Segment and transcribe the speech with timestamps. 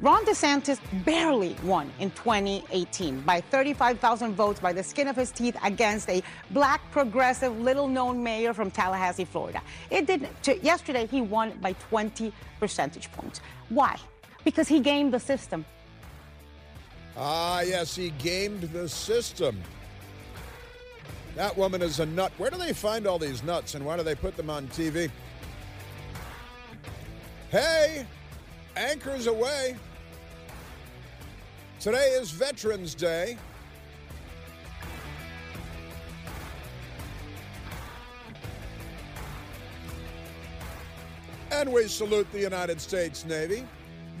[0.00, 5.56] Ron DeSantis barely won in 2018 by 35,000 votes by the skin of his teeth
[5.64, 9.60] against a black, progressive, little known mayor from Tallahassee, Florida.
[9.90, 10.30] It didn't.
[10.62, 13.40] Yesterday, he won by 20 percentage points.
[13.70, 13.96] Why?
[14.44, 15.64] Because he gamed the system.
[17.16, 19.60] Ah, yes, he gamed the system.
[21.34, 22.30] That woman is a nut.
[22.38, 25.10] Where do they find all these nuts and why do they put them on TV?
[27.50, 28.06] Hey,
[28.76, 29.76] anchors away.
[31.80, 33.36] Today is Veterans Day.
[41.52, 43.64] And we salute the United States Navy.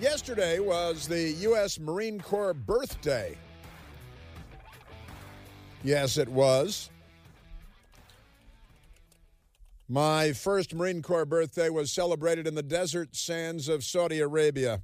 [0.00, 1.80] Yesterday was the U.S.
[1.80, 3.36] Marine Corps birthday.
[5.82, 6.90] Yes, it was.
[9.88, 14.80] My first Marine Corps birthday was celebrated in the desert sands of Saudi Arabia.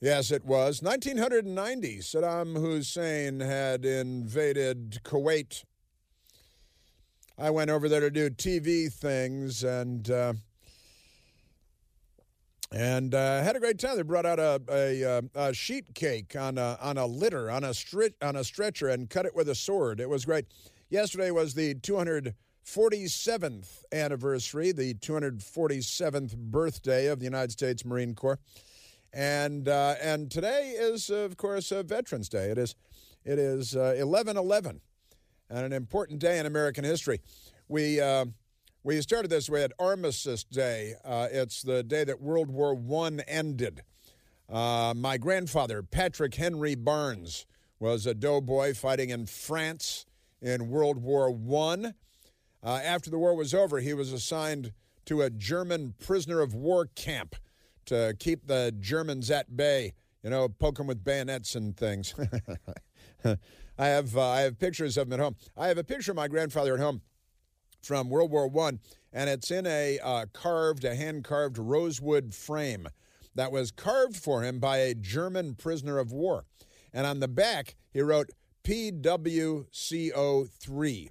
[0.00, 0.82] Yes, it was.
[0.82, 5.64] 1990, Saddam Hussein had invaded Kuwait.
[7.38, 10.34] I went over there to do TV things and uh,
[12.70, 13.96] and uh, had a great time.
[13.96, 17.64] They brought out a, a, uh, a, sheet cake on a, on a litter on
[17.64, 20.00] a stri- on a stretcher and cut it with a sword.
[20.00, 20.46] It was great.
[20.90, 28.38] Yesterday was the 247th anniversary, the 247th birthday of the United States Marine Corps.
[29.14, 32.50] And uh, and today is of course uh, Veterans Day.
[32.50, 32.74] It is
[33.24, 34.80] it is uh, eleven eleven,
[35.48, 37.20] and an important day in American history.
[37.68, 38.24] We uh,
[38.82, 40.94] we started this way at Armistice Day.
[41.04, 43.82] Uh, it's the day that World War One ended.
[44.50, 47.46] Uh, my grandfather Patrick Henry Barnes
[47.78, 50.06] was a doughboy fighting in France
[50.42, 51.94] in World War One.
[52.64, 54.72] after the war was over, he was assigned
[55.04, 57.36] to a German prisoner of war camp
[57.86, 59.94] to keep the Germans at bay.
[60.22, 62.14] You know, poke them with bayonets and things.
[63.78, 65.36] I have uh, I have pictures of him at home.
[65.56, 67.02] I have a picture of my grandfather at home
[67.82, 68.80] from World War One,
[69.12, 72.88] and it's in a uh, carved, a hand carved rosewood frame
[73.34, 76.46] that was carved for him by a German prisoner of war.
[76.92, 78.30] And on the back, he wrote
[78.62, 81.10] PWCO3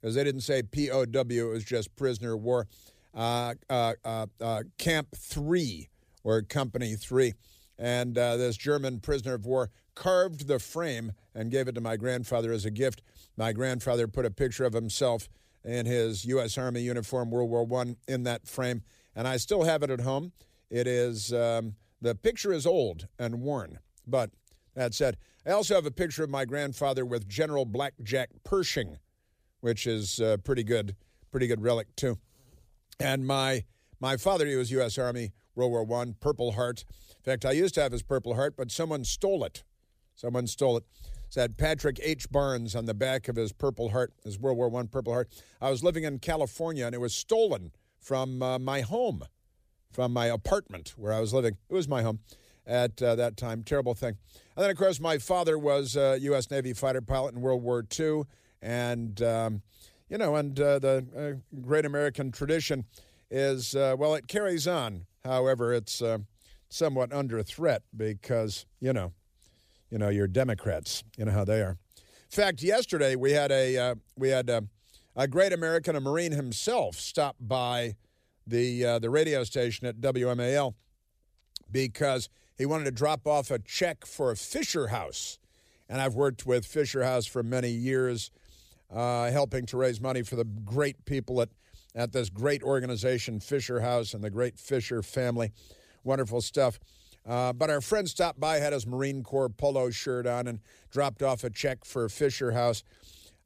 [0.00, 2.66] because they didn't say POW; it was just prisoner of war.
[3.14, 5.88] Uh, uh, uh, uh Camp Three
[6.22, 7.34] or Company 3.
[7.78, 11.96] And uh, this German prisoner of war carved the frame and gave it to my
[11.96, 13.02] grandfather as a gift.
[13.36, 15.28] My grandfather put a picture of himself
[15.64, 16.58] in his U.S.
[16.58, 18.82] Army uniform, World War I, in that frame.
[19.16, 20.32] And I still have it at home.
[20.70, 23.78] It is, um, the picture is old and worn.
[24.06, 24.30] But
[24.74, 25.16] that said,
[25.46, 28.98] I also have a picture of my grandfather with General Blackjack Pershing,
[29.60, 30.96] which is a uh, pretty good,
[31.30, 32.18] pretty good relic too.
[32.98, 33.64] And my
[34.00, 34.98] my father, he was U.S.
[34.98, 36.84] Army, World War One, Purple Heart.
[37.18, 39.62] In fact, I used to have his Purple Heart, but someone stole it.
[40.14, 40.84] Someone stole it.
[41.28, 42.30] It had Patrick H.
[42.30, 45.28] Barnes on the back of his Purple Heart, his World War One Purple Heart.
[45.60, 49.22] I was living in California, and it was stolen from uh, my home,
[49.92, 51.58] from my apartment where I was living.
[51.68, 52.20] It was my home
[52.66, 53.62] at uh, that time.
[53.62, 54.16] Terrible thing.
[54.56, 56.50] And then, of course, my father was a U.S.
[56.50, 58.22] Navy fighter pilot in World War II,
[58.62, 59.62] and um,
[60.08, 61.06] you know, and uh, the
[61.54, 62.84] uh, great American tradition
[63.30, 65.06] is uh, well, it carries on.
[65.24, 66.18] However, it's uh,
[66.68, 69.12] somewhat under threat because you know,
[69.90, 71.04] you know, you're Democrats.
[71.16, 71.78] You know how they are.
[72.30, 74.64] In fact, yesterday we had a uh, we had a,
[75.16, 77.96] a, great American, a Marine himself, stop by
[78.46, 80.74] the uh, the radio station at WMAL
[81.70, 85.38] because he wanted to drop off a check for Fisher House,
[85.88, 88.30] and I've worked with Fisher House for many years,
[88.94, 91.48] uh, helping to raise money for the great people at
[91.94, 95.52] at this great organization, Fisher House, and the great Fisher family.
[96.04, 96.78] Wonderful stuff.
[97.26, 101.22] Uh, but our friend stopped by, had his Marine Corps polo shirt on, and dropped
[101.22, 102.82] off a check for Fisher House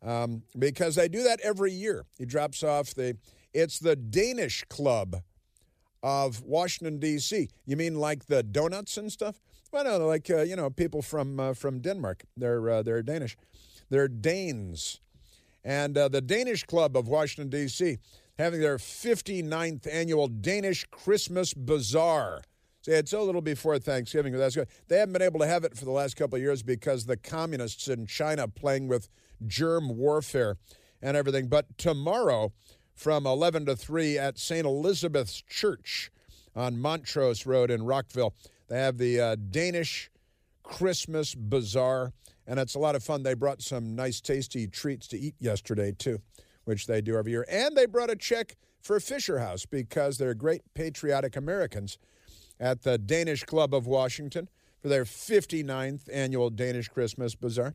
[0.02, 2.04] um, because they do that every year.
[2.18, 3.16] He drops off the,
[3.52, 5.22] it's the Danish Club
[6.02, 7.48] of Washington, D.C.
[7.66, 9.40] You mean like the donuts and stuff?
[9.72, 12.22] Well, no, like, uh, you know, people from, uh, from Denmark.
[12.36, 13.36] They're, uh, they're Danish.
[13.90, 15.00] They're Danes.
[15.64, 17.98] And uh, the Danish Club of Washington, D.C
[18.38, 22.42] having their 59th annual Danish Christmas Bazaar.
[22.82, 24.68] See, it's a little before Thanksgiving, but that's good.
[24.88, 27.16] They haven't been able to have it for the last couple of years because the
[27.16, 29.08] communists in China playing with
[29.46, 30.56] germ warfare
[31.00, 31.48] and everything.
[31.48, 32.52] But tomorrow,
[32.94, 34.66] from 11 to 3 at St.
[34.66, 36.10] Elizabeth's Church
[36.54, 38.34] on Montrose Road in Rockville,
[38.68, 40.10] they have the uh, Danish
[40.62, 42.12] Christmas Bazaar,
[42.46, 43.22] and it's a lot of fun.
[43.22, 46.20] They brought some nice, tasty treats to eat yesterday, too
[46.64, 47.46] which they do every year.
[47.48, 51.98] And they brought a check for Fisher House because they're great patriotic Americans
[52.60, 54.48] at the Danish Club of Washington
[54.80, 57.74] for their 59th annual Danish Christmas Bazaar.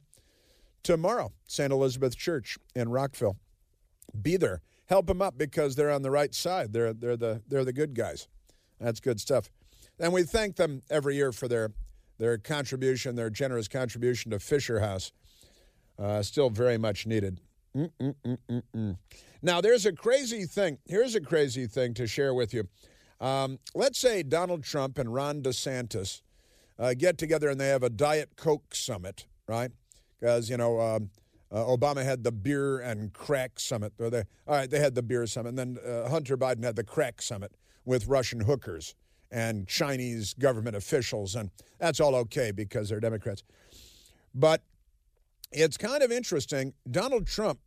[0.83, 1.71] Tomorrow, St.
[1.71, 3.37] Elizabeth Church in Rockville.
[4.21, 4.61] Be there.
[4.87, 6.73] Help them up because they're on the right side.
[6.73, 8.27] They're, they're, the, they're the good guys.
[8.79, 9.49] That's good stuff.
[9.99, 11.71] And we thank them every year for their,
[12.17, 15.11] their contribution, their generous contribution to Fisher House.
[15.97, 17.41] Uh, still very much needed.
[17.75, 18.97] Mm-mm-mm-mm-mm.
[19.41, 20.79] Now, there's a crazy thing.
[20.85, 22.67] Here's a crazy thing to share with you.
[23.21, 26.21] Um, let's say Donald Trump and Ron DeSantis
[26.77, 29.71] uh, get together and they have a Diet Coke summit, right?
[30.19, 31.09] Because, you know, um,
[31.51, 33.93] uh, Obama had the beer and crack summit.
[33.99, 35.49] Or they, all right, they had the beer summit.
[35.49, 37.53] And then uh, Hunter Biden had the crack summit
[37.85, 38.95] with Russian hookers
[39.31, 41.35] and Chinese government officials.
[41.35, 43.43] And that's all okay because they're Democrats.
[44.33, 44.61] But
[45.51, 46.73] it's kind of interesting.
[46.89, 47.59] Donald Trump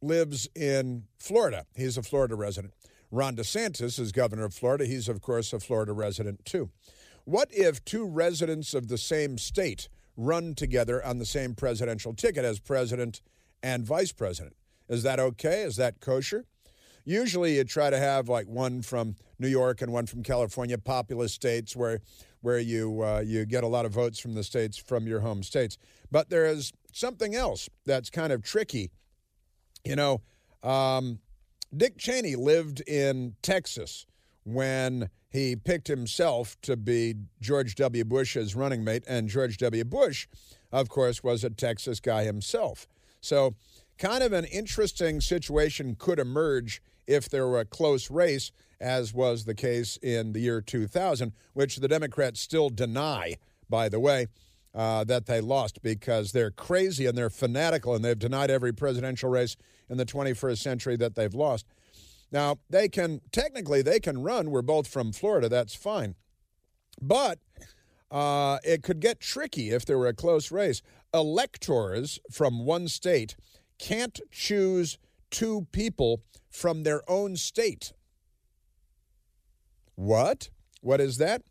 [0.00, 2.74] lives in Florida, he's a Florida resident.
[3.10, 4.86] Ron DeSantis is governor of Florida.
[4.86, 6.70] He's, of course, a Florida resident, too.
[7.24, 12.44] What if two residents of the same state run together on the same presidential ticket
[12.44, 13.20] as president
[13.62, 14.56] and vice president?
[14.88, 15.62] Is that okay?
[15.62, 16.46] Is that kosher?
[17.04, 21.34] Usually you try to have like one from New York and one from California, populous
[21.34, 22.00] states where
[22.42, 25.42] where you uh, you get a lot of votes from the states from your home
[25.42, 25.78] states.
[26.10, 28.90] But there is something else that's kind of tricky.
[29.84, 30.20] You know,
[30.62, 31.18] um,
[31.74, 34.06] Dick Cheney lived in Texas
[34.44, 38.04] when he picked himself to be George W.
[38.04, 39.84] Bush's running mate, and George W.
[39.84, 40.28] Bush,
[40.70, 42.86] of course, was a Texas guy himself.
[43.20, 43.54] So,
[43.98, 49.44] kind of an interesting situation could emerge if there were a close race, as was
[49.44, 53.36] the case in the year 2000, which the Democrats still deny,
[53.70, 54.26] by the way.
[54.74, 59.28] Uh, that they lost because they're crazy and they're fanatical and they've denied every presidential
[59.28, 59.54] race
[59.90, 61.66] in the 21st century that they've lost.
[62.30, 64.50] Now, they can, technically, they can run.
[64.50, 65.50] We're both from Florida.
[65.50, 66.14] That's fine.
[67.02, 67.38] But
[68.10, 70.80] uh, it could get tricky if there were a close race.
[71.12, 73.36] Electors from one state
[73.78, 74.96] can't choose
[75.30, 77.92] two people from their own state.
[80.02, 80.50] What?
[80.80, 81.42] What is that?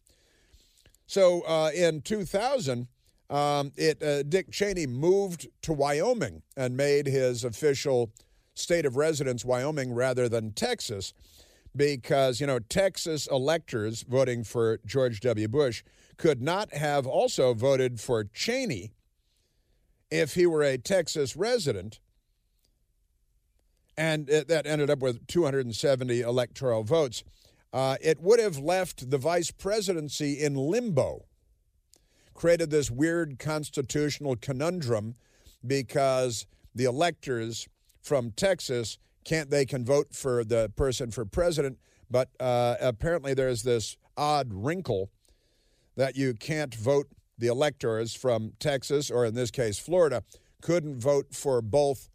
[1.07, 2.87] So uh, in 2000,
[3.29, 8.11] um, it uh, Dick Cheney moved to Wyoming and made his official
[8.53, 11.13] state of residence Wyoming rather than Texas
[11.75, 15.47] because, you know, Texas electors voting for George W.
[15.47, 15.83] Bush
[16.17, 18.91] could not have also voted for Cheney
[20.09, 22.01] if he were a Texas resident.
[23.97, 27.23] And it, that ended up with 270 electoral votes.
[27.73, 31.25] Uh, it would have left the vice presidency in limbo
[32.33, 35.15] created this weird constitutional conundrum
[35.65, 37.67] because the electors
[38.01, 41.77] from Texas can't they can vote for the person for president,
[42.09, 45.11] but uh, apparently there's this odd wrinkle
[45.95, 47.07] that you can't vote
[47.37, 50.23] the electors from Texas or in this case Florida
[50.61, 52.09] couldn't vote for both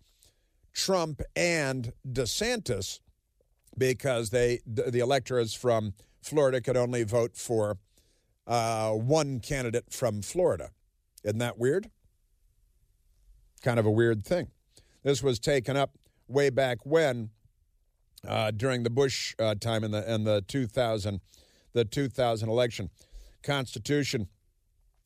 [0.72, 3.00] Trump and DeSantis
[3.78, 7.78] because they the electors from Florida could only vote for
[8.46, 10.70] uh, one candidate from Florida.
[11.24, 11.90] Isn't that weird?
[13.62, 14.48] Kind of a weird thing.
[15.02, 15.92] This was taken up
[16.28, 17.30] way back when,
[18.26, 21.20] uh, during the Bush uh, time in the in the 2000
[21.72, 22.90] the 2000 election.
[23.42, 24.28] Constitution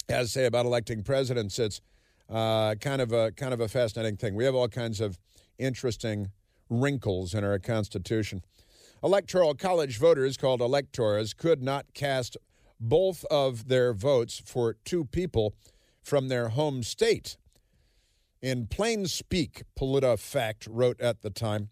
[0.09, 1.59] has say about electing presidents.
[1.59, 1.81] It's
[2.29, 4.35] uh, kind of a kind of a fascinating thing.
[4.35, 5.19] We have all kinds of
[5.59, 6.31] interesting
[6.69, 8.43] wrinkles in our Constitution.
[9.03, 12.37] Electoral college voters, called electors, could not cast
[12.79, 15.55] both of their votes for two people
[16.03, 17.39] from their home state.
[18.43, 21.71] In plain speak, PolitiFact wrote at the time,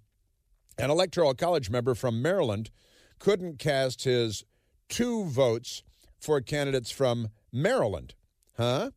[0.78, 2.70] an electoral college member from Maryland
[3.18, 4.44] couldn't cast his
[4.88, 5.82] two votes
[6.18, 8.14] for candidates from Maryland.
[8.56, 8.90] Huh?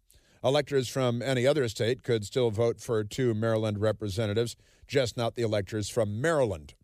[0.43, 4.55] Electors from any other state could still vote for two Maryland representatives,
[4.87, 6.75] just not the electors from Maryland.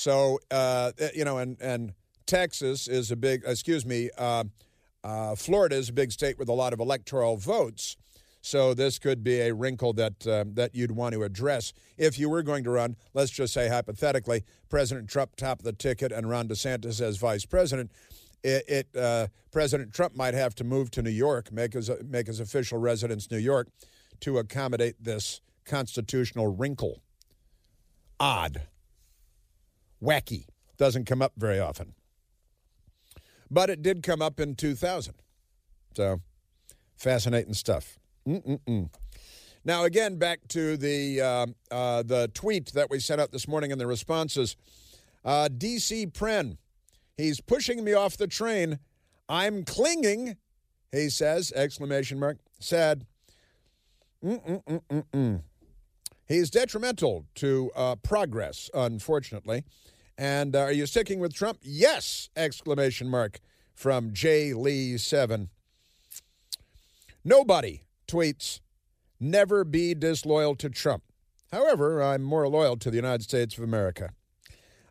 [0.00, 1.92] So, uh, you know, and, and
[2.24, 4.44] Texas is a big, excuse me, uh,
[5.04, 7.98] uh, Florida is a big state with a lot of electoral votes.
[8.40, 12.30] So this could be a wrinkle that uh, that you'd want to address if you
[12.30, 12.96] were going to run.
[13.12, 17.92] Let's just say hypothetically, President Trump top the ticket and Ron DeSantis as vice president.
[18.42, 22.26] It, it uh, President Trump might have to move to New York, make his make
[22.26, 23.68] his official residence New York,
[24.20, 27.02] to accommodate this constitutional wrinkle.
[28.18, 28.62] Odd,
[30.02, 31.94] wacky, doesn't come up very often.
[33.50, 35.14] But it did come up in 2000.
[35.94, 36.20] So
[36.96, 37.98] fascinating stuff.
[38.26, 38.90] Mm-mm-mm.
[39.64, 43.72] Now, again, back to the uh, uh, the tweet that we sent out this morning
[43.72, 44.56] and the responses.
[45.22, 46.56] Uh, DC Pren,
[47.16, 48.78] he's pushing me off the train.
[49.28, 50.36] I'm clinging,
[50.92, 52.38] he says, exclamation mark.
[52.58, 53.06] Sad.
[54.24, 55.42] Mm-mm-mm-mm-mm.
[56.30, 59.64] He's detrimental to uh, progress, unfortunately.
[60.16, 61.58] And uh, are you sticking with Trump?
[61.60, 62.30] Yes!
[62.36, 63.40] Exclamation mark
[63.74, 64.54] from J.
[64.54, 65.48] Lee 7.
[67.24, 68.60] Nobody tweets,
[69.18, 71.02] never be disloyal to Trump.
[71.50, 74.10] However, I'm more loyal to the United States of America.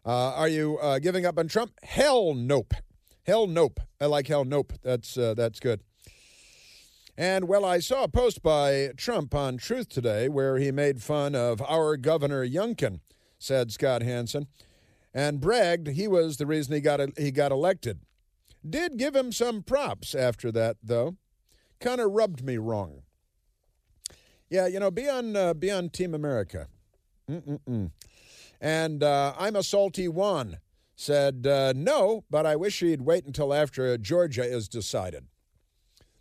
[0.06, 1.72] Uh, are you uh, giving up on Trump?
[1.84, 2.74] Hell nope.
[3.26, 3.80] Hell nope.
[4.02, 4.74] I like hell nope.
[4.84, 5.84] That's, uh, that's good.
[7.20, 11.36] And well, I saw a post by Trump on Truth Today where he made fun
[11.36, 13.02] of our Governor Youngkin,
[13.38, 14.48] said Scott Hanson,
[15.14, 18.00] and bragged he was the reason he got, he got elected.
[18.68, 21.18] Did give him some props after that, though.
[21.82, 23.02] Kind of rubbed me wrong.
[24.50, 26.70] Yeah, you know, be on, uh, be on Team America.
[27.30, 27.92] Mm-mm-mm.
[28.62, 30.60] And uh, I'm a salty one
[30.96, 35.26] said, uh, no, but I wish he'd wait until after Georgia is decided.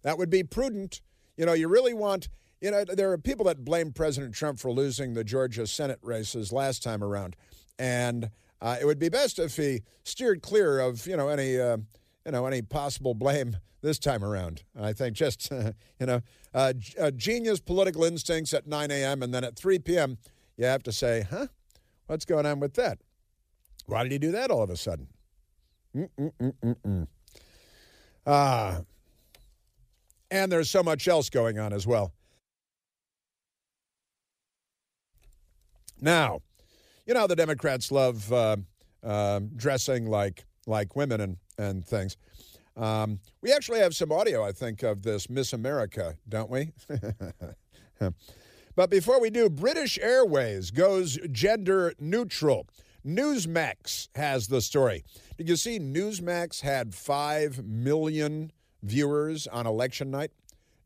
[0.09, 1.03] That would be prudent.
[1.37, 2.31] You know, you really want,
[2.63, 6.51] you know, there are people that blame President Trump for losing the Georgia Senate races
[6.51, 7.37] last time around.
[7.79, 8.31] And
[8.63, 11.77] uh, it would be best if he steered clear of, you know, any, uh,
[12.25, 14.63] you know, any possible blame this time around.
[14.81, 15.51] I think just,
[16.01, 16.23] you know,
[16.55, 16.73] uh,
[17.15, 19.23] genius political instincts at 9 a.m.
[19.23, 20.17] and then at 3 p.m.,
[20.57, 21.49] you have to say, huh?
[22.07, 22.97] What's going on with that?
[23.85, 25.09] Why did he do that all of a sudden?
[25.95, 27.09] Mm-mm-mm-mm-mm.
[28.27, 28.81] Ah.
[30.31, 32.13] And there's so much else going on as well.
[36.01, 36.41] Now,
[37.07, 38.57] you know the Democrats love uh,
[39.03, 42.17] uh, dressing like like women and and things.
[42.77, 46.71] Um, we actually have some audio, I think, of this Miss America, don't we?
[48.77, 52.69] but before we do, British Airways goes gender neutral.
[53.05, 55.03] Newsmax has the story.
[55.37, 60.31] Did you see Newsmax had 5 million viewers on election night?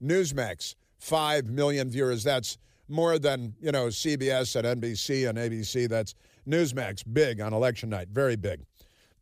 [0.03, 2.25] Newsmax, 5 million viewers.
[2.25, 2.59] That's
[2.89, 5.89] more than, you know, CBS and NBC and ABC.
[5.89, 6.15] That's
[6.49, 8.61] Newsmax, big on election night, very big.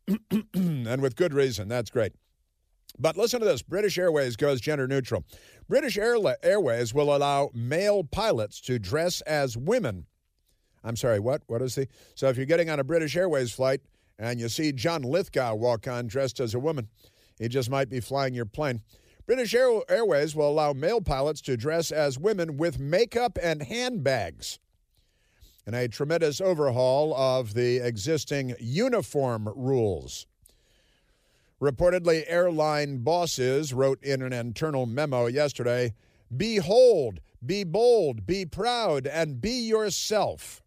[0.53, 1.67] and with good reason.
[1.67, 2.13] That's great.
[2.99, 5.23] But listen to this British Airways goes gender neutral.
[5.69, 10.05] British Airways will allow male pilots to dress as women.
[10.83, 11.43] I'm sorry, what?
[11.47, 11.87] What is the?
[12.15, 13.81] So if you're getting on a British Airways flight
[14.19, 16.89] and you see John Lithgow walk on dressed as a woman,
[17.41, 18.81] he just might be flying your plane.
[19.25, 24.59] British Air- Airways will allow male pilots to dress as women with makeup and handbags
[25.65, 30.27] in a tremendous overhaul of the existing uniform rules.
[31.59, 35.93] Reportedly, airline bosses wrote in an internal memo yesterday
[36.35, 40.61] Behold, be bold, be proud, and be yourself.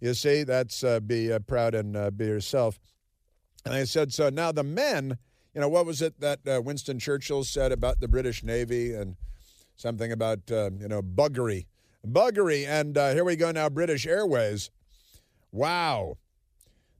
[0.00, 2.78] You see, that's uh, be uh, proud and uh, be yourself.
[3.64, 5.18] And I said, so now the men
[5.54, 9.16] you know, what was it that uh, Winston Churchill said about the British Navy and
[9.76, 11.66] something about, uh, you know, buggery?
[12.06, 12.66] Buggery.
[12.66, 14.70] And uh, here we go now, British Airways.
[15.50, 16.18] Wow.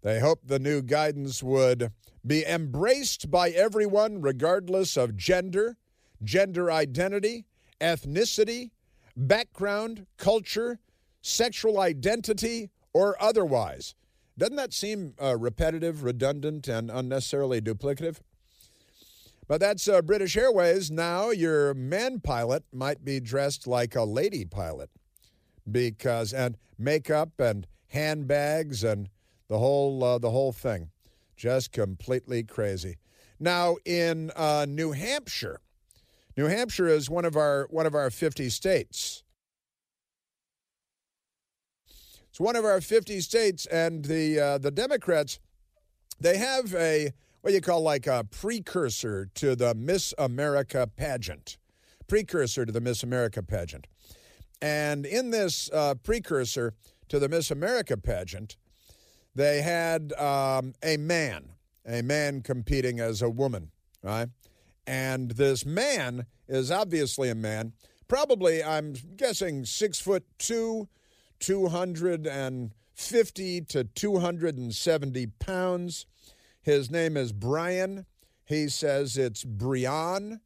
[0.03, 1.93] They hope the new guidance would
[2.27, 5.77] be embraced by everyone, regardless of gender,
[6.23, 7.47] gender identity,
[7.81, 8.71] ethnicity,
[9.17, 10.79] background, culture,
[11.21, 13.95] sexual identity, or otherwise.
[14.37, 18.19] Doesn't that seem uh, repetitive, redundant, and unnecessarily duplicative?
[19.49, 20.91] But that's uh, British Airways.
[20.91, 24.91] Now your man pilot might be dressed like a lady pilot
[25.71, 29.09] because and makeup and handbags and
[29.49, 30.91] the whole uh, the whole thing,
[31.35, 32.99] just completely crazy.
[33.41, 35.61] Now in uh, New Hampshire,
[36.37, 39.23] New Hampshire is one of our one of our 50 states.
[42.29, 45.41] It's one of our 50 states, and the uh, the Democrats
[46.21, 47.13] they have a
[47.49, 51.57] what you call like a precursor to the Miss America pageant.
[52.07, 53.87] Precursor to the Miss America pageant.
[54.61, 56.75] And in this uh, precursor
[57.09, 58.59] to the Miss America pageant,
[59.35, 61.53] they had um, a man,
[61.87, 63.71] a man competing as a woman,
[64.03, 64.29] right?
[64.87, 67.73] And this man is obviously a man,
[68.09, 70.87] probably, I'm guessing, six foot two,
[71.41, 76.05] 250 to 270 pounds
[76.63, 78.07] his name is Brian.
[78.45, 80.41] He says it's Brian,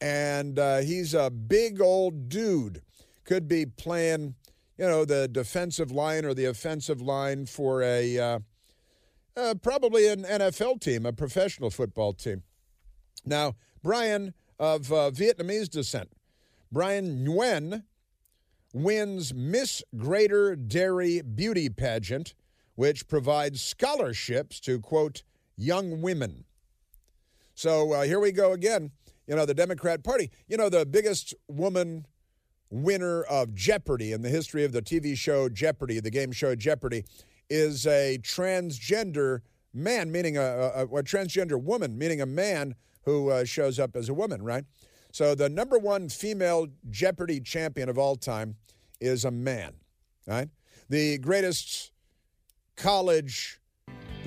[0.00, 2.82] and uh, he's a big old dude.
[3.24, 4.34] Could be playing,
[4.76, 8.38] you know, the defensive line or the offensive line for a uh,
[9.36, 12.42] uh, probably an NFL team, a professional football team.
[13.24, 16.10] Now, Brian of uh, Vietnamese descent,
[16.72, 17.84] Brian Nguyen
[18.74, 22.34] wins Miss Greater Derry Beauty Pageant,
[22.74, 25.22] which provides scholarships to, quote,
[25.58, 26.44] young women.
[27.54, 28.92] So uh, here we go again.
[29.26, 32.06] You know, the Democrat Party, you know, the biggest woman
[32.70, 37.04] winner of Jeopardy in the history of the TV show Jeopardy, the game show Jeopardy,
[37.50, 39.40] is a transgender
[39.74, 44.08] man, meaning a, a, a transgender woman, meaning a man who uh, shows up as
[44.08, 44.64] a woman, right?
[45.12, 48.56] So the number one female Jeopardy champion of all time
[49.00, 49.72] is a man,
[50.26, 50.48] right?
[50.88, 51.92] The greatest
[52.76, 53.60] college,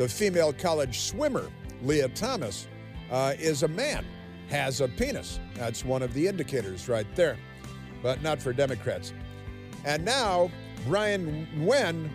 [0.01, 1.51] the female college swimmer,
[1.83, 2.67] Lia Thomas,
[3.11, 4.03] uh, is a man,
[4.49, 5.39] has a penis.
[5.53, 7.37] That's one of the indicators right there,
[8.01, 9.13] but not for Democrats.
[9.85, 10.49] And now
[10.87, 12.09] Brian Nguyen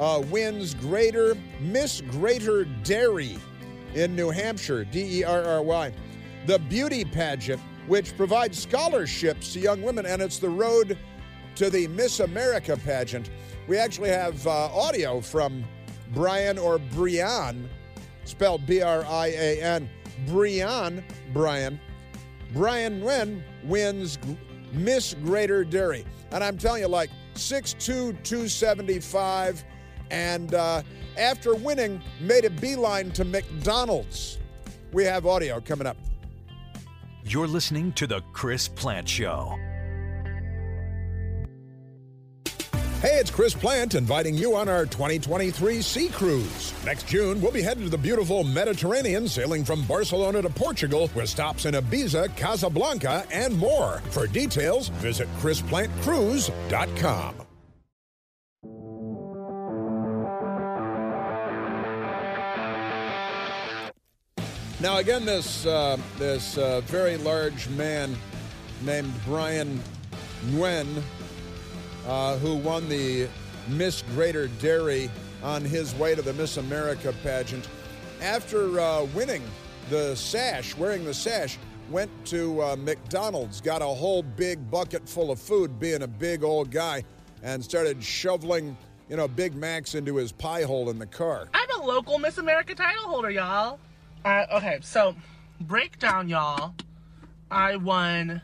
[0.00, 3.38] uh, wins Greater Miss Greater Derry
[3.94, 5.92] in New Hampshire, D E R R Y,
[6.46, 10.98] the beauty pageant, which provides scholarships to young women, and it's the road
[11.54, 13.30] to the Miss America pageant.
[13.68, 15.64] We actually have uh, audio from
[16.14, 17.68] Brian or Brian,
[18.24, 19.88] spelled B R I A N.
[20.26, 21.80] Brian, Brian.
[22.52, 24.18] Brian Nguyen wins
[24.72, 26.04] Miss Greater Derry.
[26.30, 29.64] And I'm telling you, like 6'2, 275
[30.10, 30.82] and uh,
[31.16, 34.38] after winning, made a beeline to McDonald's.
[34.92, 35.96] We have audio coming up.
[37.24, 39.58] You're listening to The Chris Plante Show.
[43.00, 46.74] Hey, it's Chris Plante inviting you on our 2023 Sea Cruise.
[46.84, 51.28] Next June, we'll be heading to the beautiful Mediterranean, sailing from Barcelona to Portugal, with
[51.28, 54.02] stops in Ibiza, Casablanca, and more.
[54.10, 57.34] For details, visit ChrisPlanteCruise.com.
[64.80, 68.16] Now, again, this uh, this uh, very large man
[68.82, 69.80] named Brian
[70.46, 71.00] Nguyen,
[72.08, 73.28] uh, who won the
[73.68, 75.10] Miss Greater Derry
[75.42, 77.68] on his way to the Miss America pageant,
[78.20, 79.42] after uh, winning
[79.90, 81.58] the sash, wearing the sash,
[81.90, 86.42] went to uh, McDonald's, got a whole big bucket full of food, being a big
[86.42, 87.04] old guy,
[87.42, 88.76] and started shoveling,
[89.08, 91.48] you know, Big Macs into his pie hole in the car.
[91.54, 93.78] I'm a local Miss America title holder, y'all.
[94.24, 95.14] Uh, okay, so
[95.60, 96.74] breakdown, y'all.
[97.50, 98.42] I won.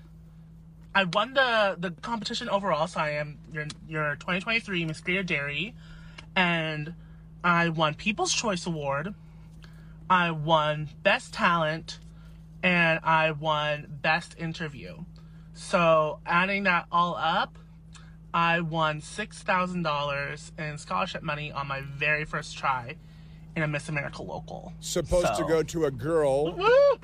[0.94, 5.74] I won the the competition overall, so I am your your 2023 Miss Greater Derry,
[6.37, 6.94] and
[7.42, 9.14] I won People's Choice Award.
[10.09, 11.98] I won Best Talent,
[12.62, 15.04] and I won Best Interview.
[15.54, 17.59] So adding that all up,
[18.33, 22.96] I won six thousand dollars in scholarship money on my very first try
[23.57, 24.72] in a Miss America local.
[24.80, 26.98] Supposed So- to go to a girl Woo!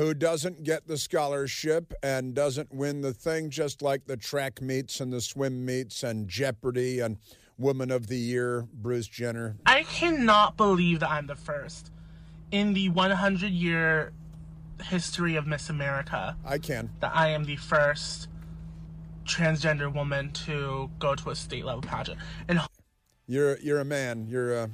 [0.00, 4.98] Who doesn't get the scholarship and doesn't win the thing, just like the track meets
[4.98, 7.18] and the swim meets and Jeopardy and
[7.58, 9.56] Woman of the Year, Bruce Jenner.
[9.66, 11.90] I cannot believe that I'm the first
[12.50, 14.14] in the 100 year
[14.82, 16.88] history of Miss America I can.
[17.00, 18.28] that I am the first
[19.26, 22.18] transgender woman to go to a state level pageant.
[22.48, 22.58] And
[23.26, 24.26] You're you're a man.
[24.30, 24.70] You're a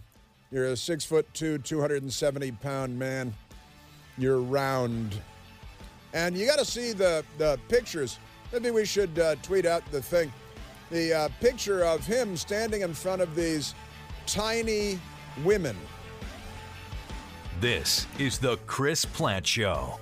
[0.53, 3.35] you're a six foot two, two hundred and seventy pound man.
[4.19, 5.21] You're round,
[6.15, 8.19] and you got to see the the pictures.
[8.53, 10.33] Maybe we should uh, tweet out the thing,
[10.91, 13.75] the uh, picture of him standing in front of these
[14.27, 14.99] tiny
[15.45, 15.77] women.
[17.61, 19.99] This is The Chris Plante Show.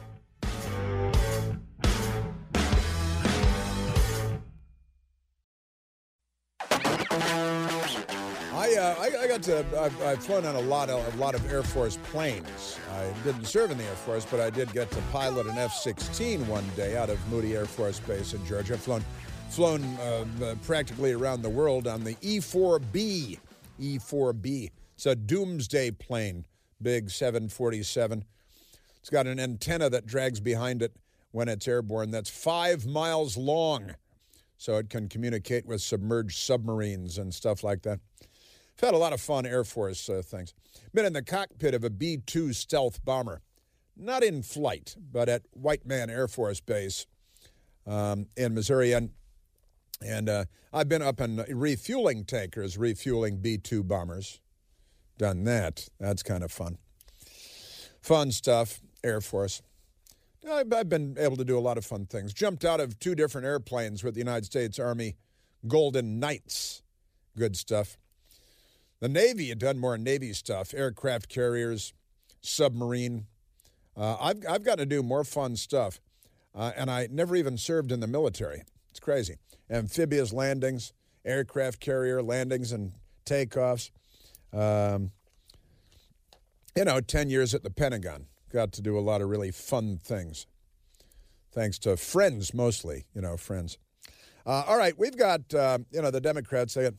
[9.39, 9.81] Got to.
[9.81, 12.79] I've, I've flown on a lot of a lot of Air Force planes.
[12.93, 16.47] I didn't serve in the Air Force, but I did get to pilot an F-16
[16.47, 18.75] one day out of Moody Air Force Base in Georgia.
[18.75, 19.05] I've flown,
[19.51, 23.39] flown uh, uh, practically around the world on the E-4B.
[23.81, 24.71] E-4B.
[24.95, 26.47] It's a doomsday plane,
[26.81, 28.25] big 747.
[29.01, 30.93] It's got an antenna that drags behind it
[31.33, 32.13] when it's airborne.
[32.13, 33.97] That's five miles long,
[34.57, 37.99] so it can communicate with submerged submarines and stuff like that.
[38.77, 40.53] I've had a lot of fun Air Force uh, things.
[40.93, 43.41] Been in the cockpit of a B 2 stealth bomber.
[43.97, 47.07] Not in flight, but at Whiteman Air Force Base
[47.87, 48.93] um, in Missouri.
[48.93, 49.11] And,
[50.05, 54.41] and uh, I've been up in refueling tankers, refueling B 2 bombers.
[55.19, 55.89] Done that.
[56.01, 56.79] That's kind of fun.
[58.01, 59.63] Fun stuff, Air Force.
[60.51, 62.35] I've I've been able to do a lot of fun things.
[62.35, 65.17] Jumped out of two different airplanes with the United States Army
[65.67, 66.83] Golden Knights.
[67.37, 67.97] Good stuff.
[69.01, 71.93] The Navy had done more Navy stuff, aircraft carriers,
[72.41, 73.27] submarine.
[73.97, 76.01] Uh, I've, I've got to do more fun stuff.
[76.55, 78.63] Uh, and I never even served in the military.
[78.91, 79.37] It's crazy.
[79.71, 80.93] Amphibious landings,
[81.25, 82.93] aircraft carrier landings and
[83.27, 83.91] takeoffs.
[84.53, 85.11] Um,
[86.77, 88.27] you know, 10 years at the Pentagon.
[88.53, 90.47] Got to do a lot of really fun things.
[91.53, 93.79] Thanks to friends, mostly, you know, friends.
[94.47, 96.75] Uh, all right, we've got, uh, you know, the Democrats.
[96.75, 96.95] They got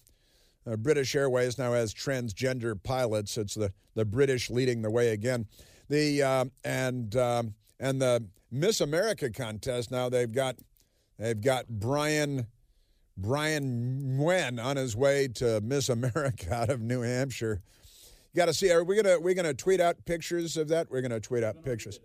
[0.69, 3.37] uh, British Airways now has transgender pilots.
[3.37, 5.45] It's the, the British leading the way again.
[5.89, 10.55] The uh, and um, and the Miss America contest now they've got
[11.19, 12.47] they've got Brian
[13.17, 17.61] Brian Nguyen on his way to Miss America out of New Hampshire.
[18.33, 18.71] You got to see.
[18.71, 20.89] Are we gonna we gonna tweet out pictures of that?
[20.89, 21.99] We're gonna tweet out pictures.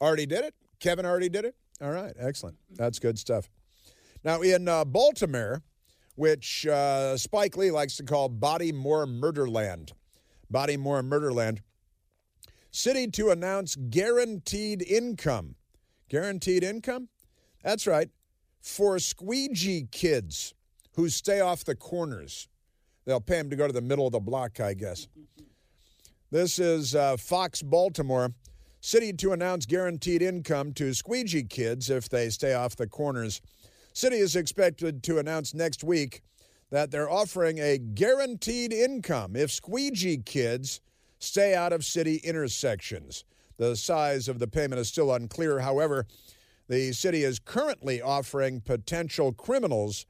[0.00, 0.54] Already did it.
[0.80, 1.54] Kevin already did it.
[1.80, 2.56] All right, excellent.
[2.74, 3.48] That's good stuff.
[4.24, 5.62] Now in uh, Baltimore,
[6.14, 9.92] which uh, Spike Lee likes to call Bodymore Murderland,
[10.52, 11.62] Bodymore Murderland,
[12.70, 15.54] city to announce guaranteed income.
[16.08, 17.08] Guaranteed income?
[17.62, 18.10] That's right.
[18.60, 20.54] For squeegee kids
[20.96, 22.48] who stay off the corners.
[23.06, 25.08] They'll pay them to go to the middle of the block, I guess.
[26.30, 28.32] This is uh, Fox Baltimore.
[28.80, 33.40] City to announce guaranteed income to squeegee kids if they stay off the corners.
[34.00, 36.22] City is expected to announce next week
[36.70, 40.80] that they're offering a guaranteed income if squeegee kids
[41.18, 43.26] stay out of city intersections.
[43.58, 45.58] The size of the payment is still unclear.
[45.58, 46.06] However,
[46.66, 50.06] the city is currently offering potential criminals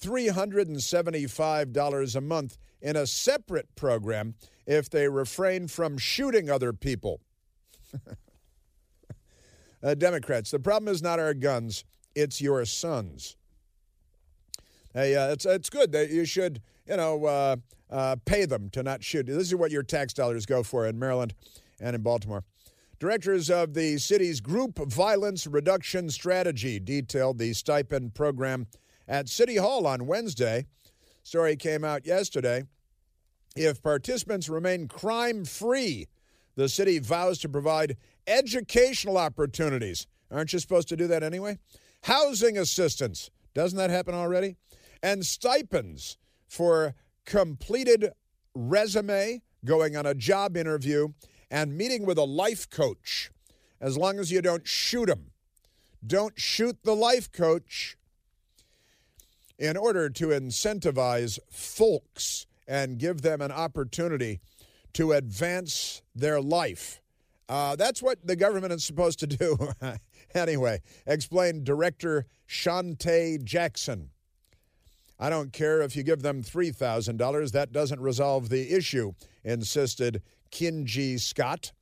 [0.00, 7.20] $375 a month in a separate program if they refrain from shooting other people.
[9.82, 13.36] uh, Democrats, the problem is not our guns, it's your sons.
[14.92, 17.56] Hey, uh, it's, it's good that you should, you know, uh,
[17.90, 19.26] uh, pay them to not shoot.
[19.26, 21.34] This is what your tax dollars go for in Maryland
[21.80, 22.44] and in Baltimore.
[23.00, 28.66] Directors of the city's Group Violence Reduction Strategy detailed the stipend program
[29.08, 30.66] at City Hall on Wednesday.
[31.22, 32.62] Story came out yesterday.
[33.56, 36.06] If participants remain crime free,
[36.54, 37.96] the city vows to provide
[38.26, 40.06] educational opportunities.
[40.30, 41.58] Aren't you supposed to do that anyway?
[42.04, 43.30] Housing assistance.
[43.54, 44.56] Doesn't that happen already?
[45.02, 48.12] And stipends for completed
[48.54, 51.08] resume, going on a job interview,
[51.50, 53.30] and meeting with a life coach,
[53.80, 55.30] as long as you don't shoot them.
[56.06, 57.96] Don't shoot the life coach.
[59.58, 64.40] In order to incentivize folks and give them an opportunity
[64.92, 67.00] to advance their life.
[67.48, 69.56] Uh, that's what the government is supposed to do.
[70.34, 74.10] anyway, explained Director Shantay Jackson.
[75.18, 79.12] I don't care if you give them $3,000, that doesn't resolve the issue,
[79.44, 81.72] insisted Kinji Scott,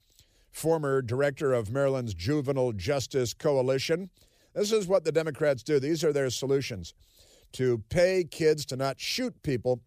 [0.50, 4.10] former director of Maryland's Juvenile Justice Coalition.
[4.54, 5.80] This is what the Democrats do.
[5.80, 6.94] These are their solutions
[7.52, 9.80] to pay kids to not shoot people.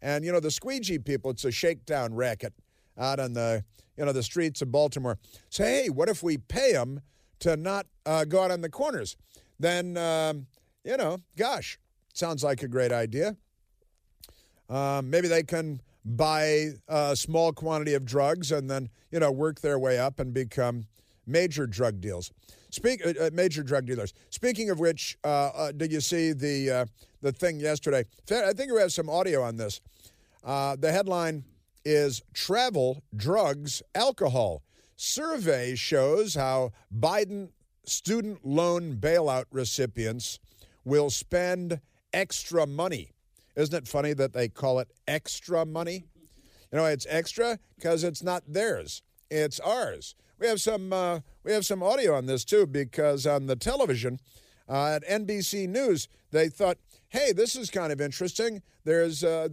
[0.00, 2.52] And, you know, the squeegee people, it's a shakedown racket
[2.98, 3.64] out on the,
[3.96, 5.18] you know, the streets of Baltimore.
[5.50, 7.00] Say, hey, what if we pay them
[7.42, 9.16] to not uh, go out on the corners?
[9.60, 10.46] Then, um,
[10.84, 11.78] you know, gosh,
[12.12, 13.36] Sounds like a great idea.
[14.68, 19.60] Um, maybe they can buy a small quantity of drugs and then you know work
[19.60, 20.86] their way up and become
[21.26, 22.32] major drug deals.
[22.70, 24.12] Speak uh, uh major drug dealers.
[24.30, 26.86] Speaking of which, uh, uh, did you see the uh,
[27.22, 28.04] the thing yesterday?
[28.30, 29.80] I think we have some audio on this.
[30.44, 31.44] Uh, the headline
[31.84, 34.62] is "Travel, Drugs, Alcohol."
[35.02, 37.48] Survey shows how Biden
[37.84, 40.38] student loan bailout recipients
[40.84, 41.80] will spend
[42.12, 43.10] extra money.
[43.56, 46.04] Isn't it funny that they call it extra money?
[46.70, 50.14] You know, it's extra because it's not theirs; it's ours.
[50.38, 54.20] We have some uh, we have some audio on this too because on the television
[54.68, 59.50] uh, at NBC News they thought, "Hey, this is kind of interesting." There's a,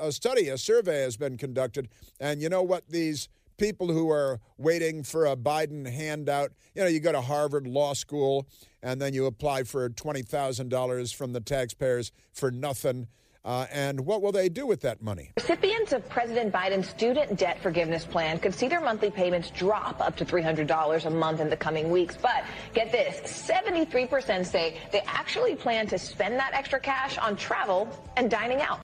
[0.00, 1.88] a, a study, a survey has been conducted,
[2.18, 3.28] and you know what these
[3.60, 6.50] people who are waiting for a Biden handout.
[6.74, 8.48] You know, you go to Harvard Law School
[8.82, 13.06] and then you apply for $20,000 from the taxpayers for nothing.
[13.44, 15.32] Uh, and what will they do with that money?
[15.36, 20.16] Recipients of President Biden's student debt forgiveness plan could see their monthly payments drop up
[20.16, 22.16] to $300 a month in the coming weeks.
[22.16, 27.88] But get this 73% say they actually plan to spend that extra cash on travel
[28.16, 28.80] and dining out.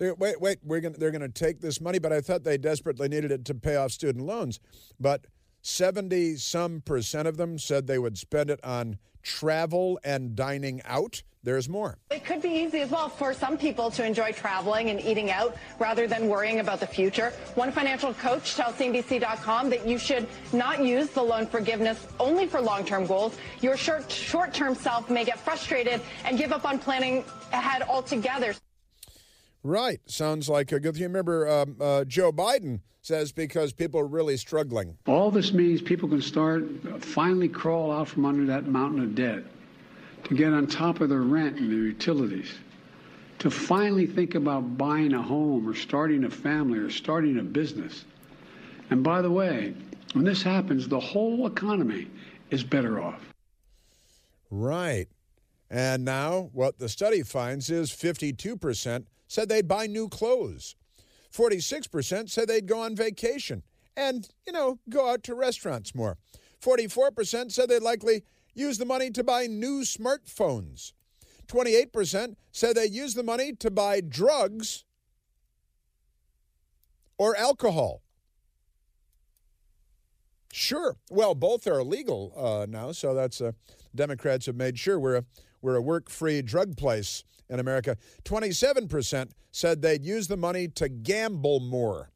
[0.00, 2.56] They're, wait, wait, we're gonna, they're going to take this money, but I thought they
[2.56, 4.58] desperately needed it to pay off student loans.
[4.98, 5.26] But
[5.60, 11.22] 70 some percent of them said they would spend it on travel and dining out.
[11.42, 11.98] There's more.
[12.10, 15.56] It could be easy as well for some people to enjoy traveling and eating out
[15.78, 17.34] rather than worrying about the future.
[17.54, 22.60] One financial coach tells CNBC.com that you should not use the loan forgiveness only for
[22.60, 23.36] long-term goals.
[23.60, 28.54] Your short, short-term self may get frustrated and give up on planning ahead altogether.
[29.62, 30.00] Right.
[30.06, 31.04] Sounds like a good thing.
[31.04, 34.96] Remember, um, uh, Joe Biden says because people are really struggling.
[35.06, 36.64] All this means people can start
[37.00, 39.42] finally crawl out from under that mountain of debt
[40.24, 42.52] to get on top of their rent and their utilities,
[43.38, 48.04] to finally think about buying a home or starting a family or starting a business.
[48.90, 49.74] And by the way,
[50.12, 52.08] when this happens, the whole economy
[52.50, 53.32] is better off.
[54.50, 55.06] Right.
[55.70, 60.74] And now what the study finds is 52% said they'd buy new clothes.
[61.32, 63.62] 46% said they'd go on vacation
[63.96, 66.18] and, you know, go out to restaurants more.
[66.60, 70.94] 44% said they'd likely use the money to buy new smartphones.
[71.46, 74.84] 28% said they use the money to buy drugs
[77.16, 78.02] or alcohol.
[80.52, 80.96] Sure.
[81.08, 83.52] Well, both are illegal uh, now, so that's uh,
[83.94, 85.24] Democrats have made sure we're a,
[85.62, 87.96] we're a work-free drug place in America.
[88.24, 92.10] 27% said they'd use the money to gamble more.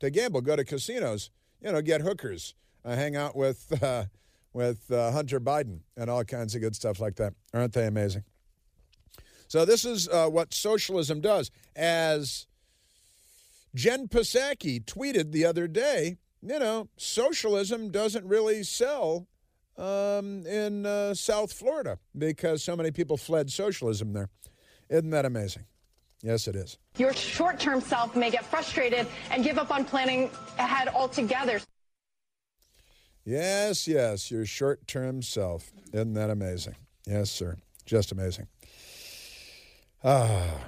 [0.00, 1.30] To gamble, go to casinos,
[1.60, 2.54] you know, get hookers,
[2.84, 4.06] uh, hang out with uh,
[4.52, 7.34] with uh, Hunter Biden and all kinds of good stuff like that.
[7.54, 8.24] Aren't they amazing?
[9.48, 11.50] So this is uh, what socialism does.
[11.76, 12.46] As
[13.74, 19.28] Jen Psaki tweeted the other day, you know, socialism doesn't really sell
[19.78, 24.28] um, in uh, South Florida because so many people fled socialism there.
[24.92, 25.64] Isn't that amazing?
[26.22, 26.76] Yes, it is.
[26.98, 31.60] Your short-term self may get frustrated and give up on planning ahead altogether.
[33.24, 35.72] Yes, yes, your short term self.
[35.92, 36.76] Isn't that amazing?
[37.06, 37.56] Yes, sir.
[37.86, 38.48] Just amazing.
[40.04, 40.58] Ah.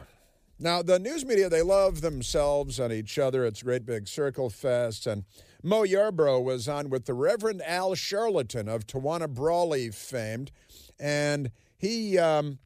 [0.58, 3.44] Now, the news media, they love themselves and each other.
[3.44, 5.06] It's great big circle fest.
[5.06, 5.24] And
[5.62, 10.50] Mo Yarbrough was on with the Reverend Al Sharpton of Tawana Brawley famed.
[10.98, 12.58] And he um,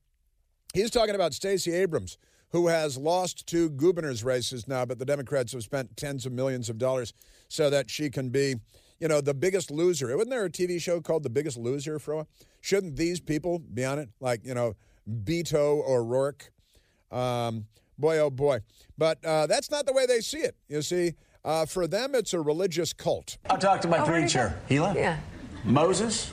[0.78, 2.18] he's talking about Stacey Abrams,
[2.50, 6.70] who has lost two governor's races now, but the Democrats have spent tens of millions
[6.70, 7.12] of dollars
[7.48, 8.54] so that she can be
[9.00, 10.08] you know, the biggest loser.
[10.16, 12.28] Wasn't there a TV show called The Biggest Loser for a while?
[12.60, 14.08] Shouldn't these people be on it?
[14.20, 14.74] Like, you know,
[15.08, 16.50] Beto O'Rourke?
[17.10, 18.60] Um, boy, oh boy.
[18.96, 20.56] But uh, that's not the way they see it.
[20.68, 21.14] You see,
[21.44, 23.38] uh, for them, it's a religious cult.
[23.48, 24.58] I'll talk to my oh, preacher.
[24.68, 24.98] He left.
[24.98, 25.18] Yeah.
[25.64, 26.32] Moses,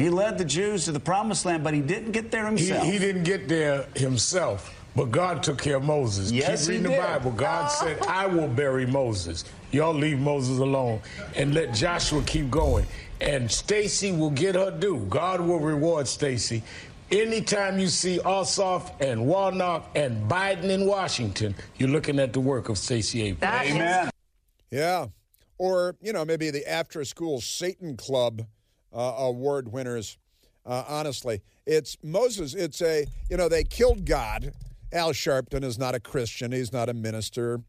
[0.00, 2.84] he led the Jews to the promised land, but he didn't get there himself.
[2.84, 4.76] He, he didn't get there himself.
[4.96, 6.32] But God took care of Moses.
[6.32, 7.30] Yes, Keep reading the Bible.
[7.30, 7.84] God oh.
[7.84, 9.44] said, I will bury Moses.
[9.70, 11.00] Y'all leave Moses alone
[11.36, 12.86] and let Joshua keep going.
[13.20, 15.06] And Stacey will get her due.
[15.08, 16.62] God will reward Stacey.
[17.12, 22.68] Anytime you see Ossoff and Warnock and Biden in Washington, you're looking at the work
[22.68, 23.70] of Stacey Abrams.
[23.70, 24.10] Amen.
[24.70, 25.06] Yeah.
[25.58, 28.46] Or, you know, maybe the after school Satan Club
[28.92, 30.18] uh, award winners.
[30.66, 32.54] Uh, honestly, it's Moses.
[32.54, 34.52] It's a, you know, they killed God
[34.92, 36.52] Al Sharpton is not a Christian.
[36.52, 37.60] He's not a minister.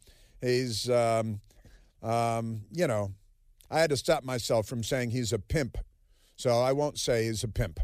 [0.42, 1.40] He's, um,
[2.02, 3.14] um, you know,
[3.70, 5.78] I had to stop myself from saying he's a pimp.
[6.36, 7.80] So I won't say he's a pimp.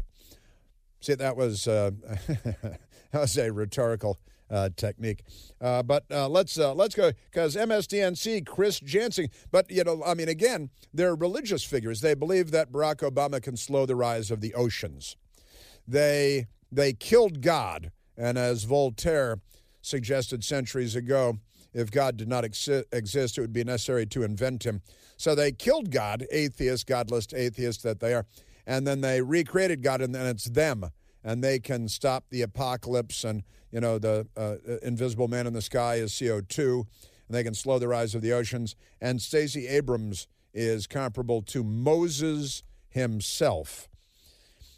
[1.00, 1.92] See, that was uh,
[2.26, 2.80] that
[3.12, 4.18] was a rhetorical
[4.50, 5.24] uh, technique.
[5.60, 9.30] Uh, but uh, let's uh, let's go because MSDNC Chris Jansing.
[9.50, 12.00] But you know, I mean, again, they're religious figures.
[12.00, 15.16] They believe that Barack Obama can slow the rise of the oceans.
[15.86, 19.40] They they killed God and as Voltaire
[19.80, 21.38] suggested centuries ago,
[21.72, 24.82] if God did not exi- exist, it would be necessary to invent him.
[25.16, 28.26] So they killed God, atheists, godless atheists that they are,
[28.66, 30.90] and then they recreated God, and then it's them,
[31.24, 35.62] and they can stop the apocalypse, and you know the uh, invisible man in the
[35.62, 36.86] sky is CO two,
[37.26, 38.76] and they can slow the rise of the oceans.
[39.00, 43.88] And Stacey Abrams is comparable to Moses himself.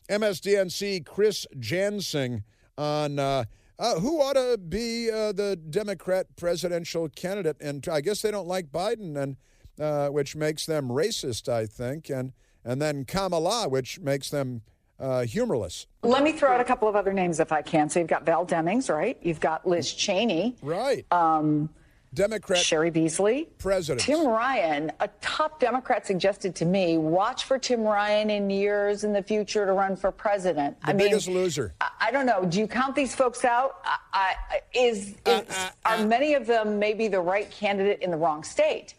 [0.09, 2.43] MSDNC Chris Jansing
[2.77, 3.45] on uh,
[3.81, 7.57] uh, who ought to be uh, the Democrat presidential candidate.
[7.61, 9.37] And I guess they don't like Biden, and
[9.81, 14.61] uh, which makes them racist, I think, and and then Kamala, which makes them
[15.01, 15.87] uh, humorless.
[16.03, 17.89] Let me throw out a couple of other names if I can.
[17.89, 19.19] So you've got Val Demings, right?
[19.23, 21.07] You've got Liz Cheney, right?
[21.11, 21.71] Um,
[22.13, 24.91] Democrat Cheri Beasley, president Tim Ryan.
[24.99, 29.65] A top Democrat suggested to me, watch for Tim Ryan in years in the future
[29.65, 30.81] to run for president.
[30.81, 31.75] The I biggest mean, loser.
[31.81, 32.45] I, I, don't know.
[32.45, 33.77] Do you count these folks out?
[33.85, 38.03] I, I, is, uh, is uh, uh, are many of them maybe the right candidate
[38.03, 38.95] in the wrong state?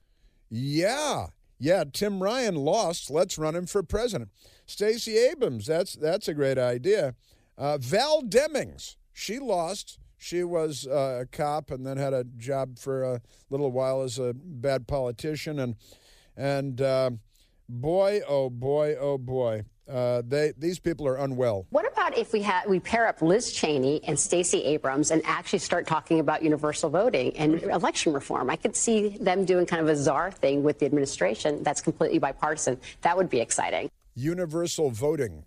[0.49, 1.27] Yeah.
[1.59, 3.11] Yeah, Tim Ryan lost.
[3.11, 4.31] Let's run him for president.
[4.65, 7.15] Stacey Abrams, that's that's a great idea.
[7.57, 9.99] Uh, Val Demings, she lost.
[10.17, 14.19] She was uh, a cop and then had a job for a little while as
[14.19, 15.59] a bad politician.
[15.59, 15.75] And
[16.37, 17.11] and uh,
[17.67, 21.65] boy, oh boy, oh boy, uh, they these people are unwell.
[21.71, 25.59] What about if we had we pair up Liz Cheney and Stacey Abrams and actually
[25.59, 28.49] start talking about universal voting and election reform?
[28.49, 32.19] I could see them doing kind of a czar thing with the administration that's completely
[32.19, 32.79] bipartisan.
[33.01, 33.89] That would be exciting.
[34.21, 35.45] Universal voting.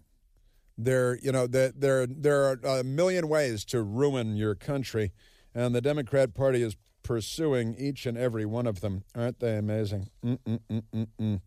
[0.76, 5.12] There, you know, there, there, there are a million ways to ruin your country,
[5.54, 9.04] and the Democrat Party is pursuing each and every one of them.
[9.14, 10.08] Aren't they amazing?
[10.24, 11.40] Mm-mm-mm-mm-mm.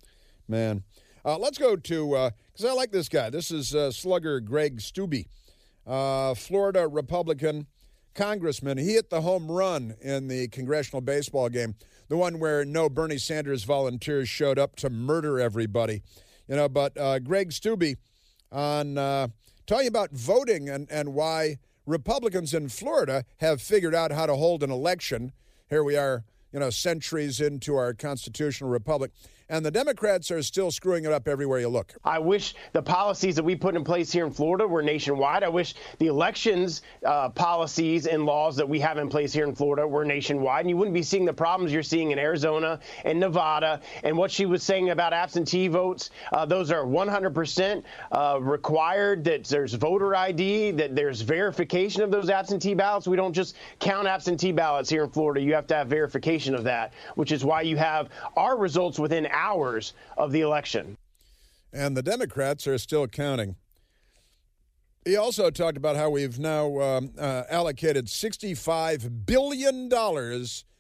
[0.48, 0.84] Man.
[1.26, 3.30] Uh, let's go to, because uh, I like this guy.
[3.30, 5.26] This is uh, slugger Greg Steube,
[5.86, 7.68] uh, Florida Republican
[8.16, 8.78] congressman.
[8.78, 11.76] He hit the home run in the congressional baseball game,
[12.08, 16.02] the one where no Bernie Sanders volunteers showed up to murder everybody.
[16.48, 17.98] You know, but uh, Greg Steube
[18.52, 19.28] on uh,
[19.66, 24.64] talking about voting and, and why Republicans in Florida have figured out how to hold
[24.64, 25.34] an election.
[25.70, 29.12] Here we are, you know, centuries into our constitutional republic
[29.50, 31.94] and the Democrats are still screwing it up everywhere you look.
[32.04, 35.44] I wish the policies that we put in place here in Florida were nationwide.
[35.44, 39.56] I wish the elections uh, policies and laws that we have in place here in
[39.56, 43.20] Florida were nationwide, and you wouldn't be seeing the problems you're seeing in Arizona and
[43.20, 43.82] Nevada.
[44.04, 49.24] And what she was saying about absentee votes, uh, those are 100% uh, required.
[49.24, 53.08] That there's voter ID, that there's verification of those absentee ballots.
[53.08, 55.42] We don't just count absentee ballots here in Florida.
[55.42, 59.26] You have to have verification of that, which is why you have our results within
[59.38, 60.98] hours of the election.
[61.72, 63.56] And the Democrats are still counting.
[65.06, 69.90] He also talked about how we've now um, uh, allocated $65 billion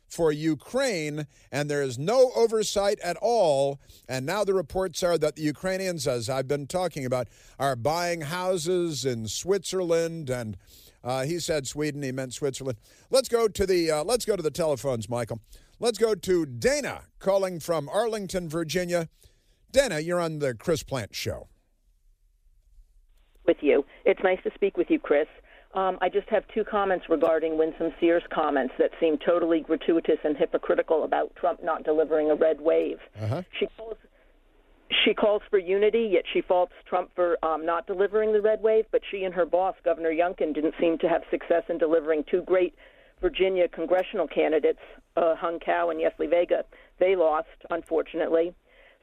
[0.07, 3.79] for Ukraine, and there is no oversight at all.
[4.07, 7.27] And now the reports are that the Ukrainians, as I've been talking about,
[7.59, 10.57] are buying houses in Switzerland and.
[11.03, 12.01] Uh, he said Sweden.
[12.01, 12.79] He meant Switzerland.
[13.11, 15.39] Let's go to the uh, let's go to the telephones, Michael.
[15.79, 19.09] Let's go to Dana calling from Arlington, Virginia.
[19.71, 21.49] Dana, you're on the Chris Plante Show.
[23.45, 23.85] With you.
[24.03, 25.27] It's nice to speak with you, Chris.
[25.75, 30.35] Um, I just have two comments regarding Winsome Sears' comments that seem totally gratuitous and
[30.35, 32.97] hypocritical about Trump not delivering a red wave.
[33.21, 33.43] Uh-huh.
[33.59, 33.97] She calls
[35.05, 38.85] she calls for unity, yet she faults Trump for um, not delivering the red wave.
[38.91, 42.41] But she and her boss, Governor Youngkin, didn't seem to have success in delivering two
[42.41, 42.73] great
[43.21, 44.79] Virginia congressional candidates,
[45.15, 46.63] uh, Hung Cao and Yesli Vega.
[46.99, 48.53] They lost, unfortunately.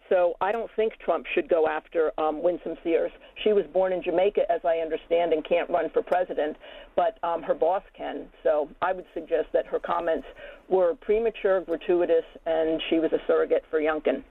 [0.09, 3.11] So I don't think Trump should go after um, Winsome Sears.
[3.43, 6.57] She was born in Jamaica, as I understand, and can't run for president,
[6.95, 8.27] but um, her boss can.
[8.43, 10.27] So I would suggest that her comments
[10.69, 14.23] were premature, gratuitous, and she was a surrogate for Youngkin.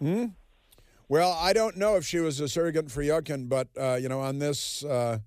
[0.00, 0.26] Hmm.
[1.08, 4.20] Well, I don't know if she was a surrogate for Youngkin, but uh, you know,
[4.20, 5.18] on this uh,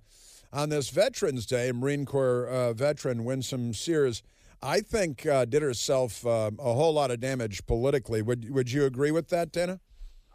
[0.56, 4.24] on this Veterans Day, Marine Corps uh, veteran Winsome Sears,
[4.64, 8.22] I think uh, did herself uh, a whole lot of damage politically.
[8.22, 9.80] Would Would you agree with that, Dana?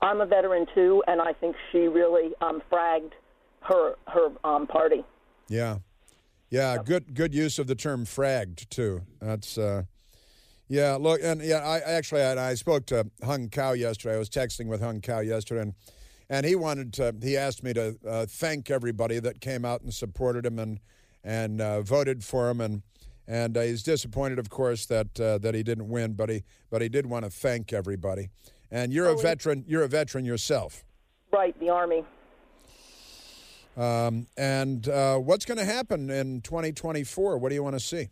[0.02, 3.12] I'm a veteran too, and I think she really um, fragged
[3.62, 5.04] her her um, party.
[5.48, 5.78] Yeah,
[6.50, 9.02] yeah, good good use of the term fragged too.
[9.20, 9.84] That's uh,
[10.68, 10.96] yeah.
[10.96, 14.14] Look, and yeah, I actually I, I spoke to Hung Cao yesterday.
[14.14, 15.74] I was texting with Hung Cao yesterday, and
[16.30, 17.14] and he wanted to.
[17.20, 20.80] He asked me to uh, thank everybody that came out and supported him and
[21.22, 22.82] and uh, voted for him, and
[23.26, 26.80] and uh, he's disappointed, of course, that uh, that he didn't win, but he but
[26.80, 28.30] he did want to thank everybody.
[28.70, 29.64] And you're oh, a veteran.
[29.66, 30.84] You're a veteran yourself.
[31.32, 32.04] Right, the army.
[33.76, 37.38] Um, and uh, what's going to happen in 2024?
[37.38, 38.08] What do you want to see?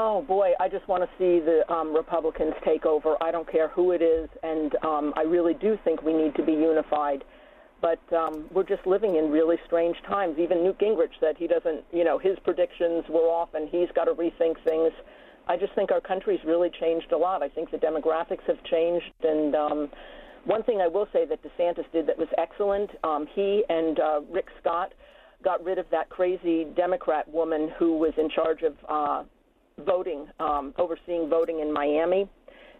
[0.00, 3.16] Oh boy, I just want to see the um, Republicans take over.
[3.20, 6.44] I don't care who it is, and um, I really do think we need to
[6.44, 7.24] be unified.
[7.80, 10.38] But um, we're just living in really strange times.
[10.38, 14.04] Even Newt Gingrich said he doesn't, you know, his predictions were off, and he's got
[14.04, 14.92] to rethink things.
[15.48, 17.42] I just think our country's really changed a lot.
[17.42, 19.90] I think the demographics have changed, and um,
[20.44, 22.90] one thing I will say that DeSantis did that was excellent.
[23.02, 24.92] Um, he and uh, Rick Scott
[25.42, 29.24] got rid of that crazy Democrat woman who was in charge of uh,
[29.84, 32.28] voting, um, overseeing voting in Miami,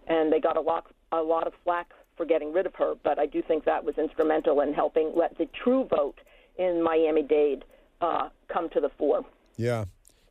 [0.07, 2.95] and they got a lot, a lot of flack for getting rid of her.
[3.03, 6.19] But I do think that was instrumental in helping let the true vote
[6.57, 7.63] in Miami-Dade
[8.01, 9.25] uh, come to the fore.
[9.55, 9.85] Yeah,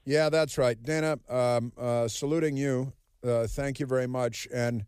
[0.05, 1.19] yeah, that's right, Dana.
[1.29, 2.93] Um, uh, saluting you.
[3.25, 4.85] Uh, thank you very much, and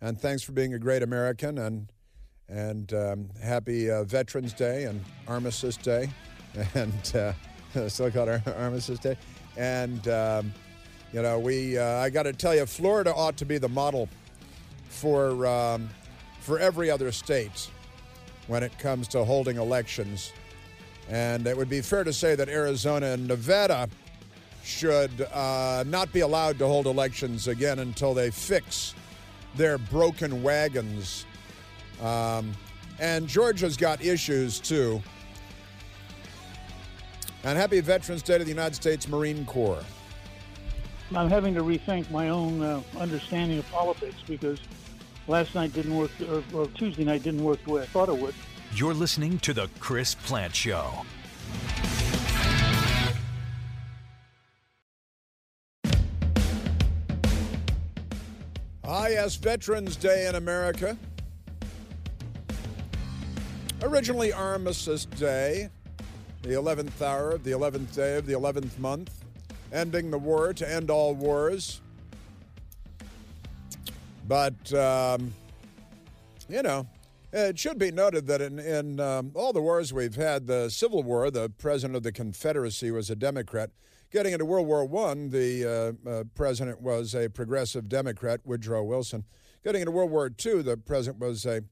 [0.00, 1.90] and thanks for being a great American, and
[2.48, 6.10] and um, happy uh, Veterans Day and Armistice Day,
[6.74, 7.32] and uh,
[7.88, 9.16] still called Armistice Day,
[9.56, 10.08] and.
[10.08, 10.52] Um,
[11.12, 14.08] you know, we uh, I got to tell you, Florida ought to be the model
[14.88, 15.88] for um,
[16.40, 17.70] for every other state
[18.46, 20.32] when it comes to holding elections.
[21.08, 23.88] And it would be fair to say that Arizona and Nevada
[24.62, 28.94] should uh, not be allowed to hold elections again until they fix
[29.56, 31.24] their broken wagons.
[32.02, 32.52] Um,
[32.98, 35.02] and Georgia's got issues too.
[37.44, 39.82] And happy Veterans Day to the United States Marine Corps.
[41.14, 44.60] I'm having to rethink my own uh, understanding of politics because
[45.26, 48.18] last night didn't work, or, or Tuesday night didn't work the way I thought it
[48.18, 48.34] would.
[48.74, 51.06] You're listening to The Chris Plante Show.
[58.84, 60.96] Ah, yes, Veterans Day in America.
[63.82, 65.70] Originally Armistice Day,
[66.42, 69.24] the 11th hour of the 11th day of the 11th month,
[69.72, 71.80] ending the war to end all wars.
[74.26, 75.32] But, um,
[76.48, 76.86] you know,
[77.32, 81.02] it should be noted that in, in um, all the wars we've had, the Civil
[81.02, 83.70] War, the president of the Confederacy was a Democrat.
[84.10, 89.24] Getting into World War I, the uh, uh, president was a progressive Democrat, Woodrow Wilson.
[89.62, 91.62] Getting into World War II, the president was a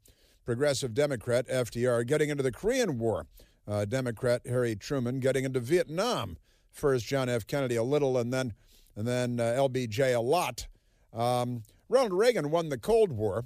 [0.44, 2.06] progressive Democrat, FDR.
[2.06, 3.26] Getting into the Korean War,
[3.66, 5.20] uh, Democrat Harry Truman.
[5.20, 6.36] Getting into Vietnam,
[6.76, 7.46] first John F.
[7.46, 8.54] Kennedy a little, and then
[8.94, 10.66] and then uh, LBJ a lot.
[11.12, 13.44] Um, Ronald Reagan won the Cold War.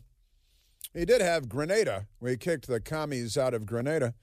[0.95, 2.07] He did have Grenada.
[2.21, 4.15] We kicked the commies out of Grenada,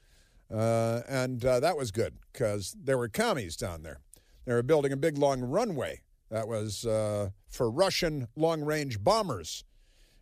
[0.54, 4.00] uh, and uh, that was good because there were commies down there.
[4.46, 9.64] They were building a big long runway that was uh, for Russian long range bombers,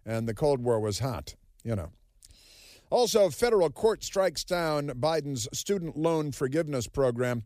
[0.05, 1.91] and the Cold War was hot, you know.
[2.91, 7.43] Also, federal court strikes down Biden's student loan forgiveness program,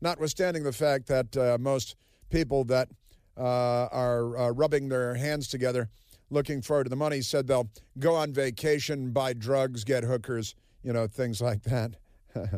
[0.00, 1.96] notwithstanding the fact that uh, most
[2.30, 2.88] people that
[3.36, 5.88] uh, are uh, rubbing their hands together
[6.30, 10.92] looking forward to the money said they'll go on vacation, buy drugs, get hookers, you
[10.92, 11.96] know, things like that.
[12.36, 12.48] uh,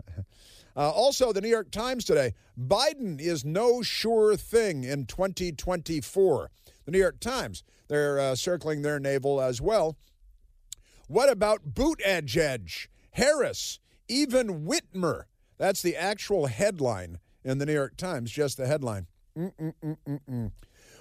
[0.77, 6.51] also, the New York Times today Biden is no sure thing in 2024.
[6.85, 9.97] The New York Times, they're uh, circling their navel as well.
[11.07, 15.25] What about Buttigieg, Harris, even Whitmer?
[15.59, 19.07] That's the actual headline in the New York Times, just the headline.
[19.37, 20.51] Mm-mm-mm-mm-mm.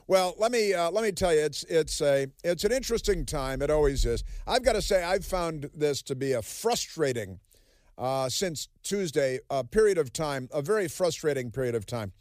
[0.08, 3.62] Well, let me uh, let me tell you, it's it's a it's an interesting time.
[3.62, 4.24] It always is.
[4.48, 7.40] I've got to say, I've found this to be a frustrating
[7.98, 12.14] uh, since Tuesday a period of time, a very frustrating period of time.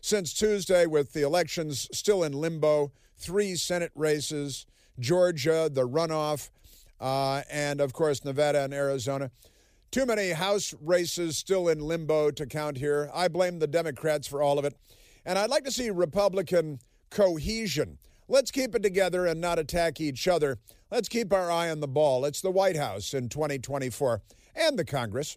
[0.00, 4.64] Since Tuesday, with the elections still in limbo, three Senate races,
[4.98, 6.50] Georgia, the runoff,
[7.00, 9.30] uh, and of course Nevada and Arizona.
[9.90, 13.10] Too many House races still in limbo to count here.
[13.14, 14.76] I blame the Democrats for all of it,
[15.24, 16.80] and I'd like to see Republican
[17.10, 17.98] cohesion.
[18.26, 20.58] Let's keep it together and not attack each other.
[20.90, 22.24] Let's keep our eye on the ball.
[22.24, 24.22] It's the White House in 2024
[24.56, 25.36] and the Congress.